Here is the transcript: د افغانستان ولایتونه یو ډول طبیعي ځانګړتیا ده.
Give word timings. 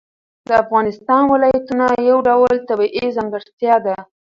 د 0.47 0.49
افغانستان 0.63 1.23
ولایتونه 1.27 1.85
یو 2.09 2.17
ډول 2.27 2.53
طبیعي 2.69 3.07
ځانګړتیا 3.17 3.75
ده. 3.85 3.95